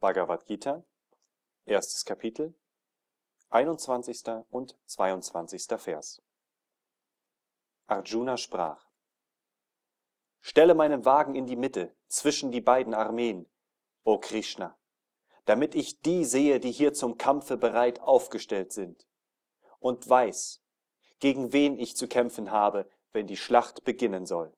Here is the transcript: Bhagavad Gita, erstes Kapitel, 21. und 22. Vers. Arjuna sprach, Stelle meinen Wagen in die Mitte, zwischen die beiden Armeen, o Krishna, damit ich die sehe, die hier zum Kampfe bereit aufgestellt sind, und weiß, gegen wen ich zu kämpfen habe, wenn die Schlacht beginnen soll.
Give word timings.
Bhagavad 0.00 0.46
Gita, 0.46 0.82
erstes 1.66 2.06
Kapitel, 2.06 2.54
21. 3.50 4.22
und 4.48 4.74
22. 4.86 5.66
Vers. 5.76 6.22
Arjuna 7.86 8.38
sprach, 8.38 8.88
Stelle 10.40 10.74
meinen 10.74 11.04
Wagen 11.04 11.34
in 11.34 11.44
die 11.44 11.56
Mitte, 11.56 11.94
zwischen 12.08 12.50
die 12.50 12.62
beiden 12.62 12.94
Armeen, 12.94 13.46
o 14.02 14.16
Krishna, 14.16 14.78
damit 15.44 15.74
ich 15.74 16.00
die 16.00 16.24
sehe, 16.24 16.60
die 16.60 16.72
hier 16.72 16.94
zum 16.94 17.18
Kampfe 17.18 17.58
bereit 17.58 18.00
aufgestellt 18.00 18.72
sind, 18.72 19.06
und 19.80 20.08
weiß, 20.08 20.62
gegen 21.18 21.52
wen 21.52 21.78
ich 21.78 21.94
zu 21.94 22.08
kämpfen 22.08 22.50
habe, 22.50 22.90
wenn 23.12 23.26
die 23.26 23.36
Schlacht 23.36 23.84
beginnen 23.84 24.24
soll. 24.24 24.56